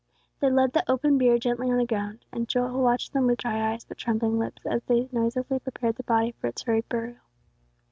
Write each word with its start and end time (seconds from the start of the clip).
They 0.39 0.49
laid 0.49 0.73
the 0.73 0.83
open 0.91 1.19
bier 1.19 1.37
gently 1.37 1.69
on 1.69 1.77
the 1.77 1.85
ground, 1.85 2.25
and 2.31 2.47
Joel 2.49 2.81
watched 2.81 3.13
them 3.13 3.27
with 3.27 3.37
dry 3.37 3.71
eyes 3.71 3.85
but 3.85 3.99
trembling 3.99 4.39
lips, 4.39 4.65
as 4.65 4.81
they 4.87 5.07
noiselessly 5.11 5.59
prepared 5.59 5.97
the 5.97 6.01
body 6.01 6.31
for 6.41 6.47
its 6.47 6.63
hurried 6.63 6.89
burial. 6.89 7.17